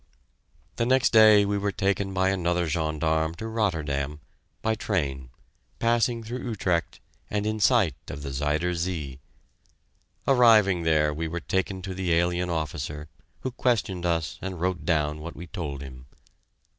[0.77, 4.19] The next day we were taken by another gendarme to Rotterdam
[4.63, 5.29] by train,
[5.77, 9.19] passing through Utrecht and in sight of the Zuider Zee.
[10.27, 13.09] Arriving there, we were taken to the alien officer,
[13.41, 16.07] who questioned us and wrote down what we told him.